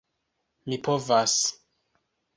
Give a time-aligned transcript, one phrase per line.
[0.71, 1.37] Mi povas.